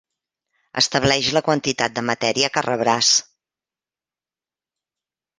[0.81, 3.11] Estableix la quantitat de matèria que rebràs.